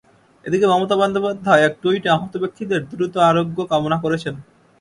[0.45, 4.35] এদিকে মমতা বন্দ্যোপাধ্যায় এক টুইটে আহত ব্যক্তিদের দ্রুত আরোগ্য কামনা করেছেন।